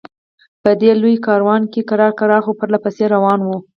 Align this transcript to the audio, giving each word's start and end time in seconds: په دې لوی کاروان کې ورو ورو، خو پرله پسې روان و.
په 0.63 0.71
دې 0.81 0.91
لوی 1.01 1.15
کاروان 1.27 1.61
کې 1.71 1.81
ورو 1.89 2.09
ورو، 2.19 2.37
خو 2.43 2.51
پرله 2.59 2.79
پسې 2.83 3.03
روان 3.13 3.39
و. 3.43 3.49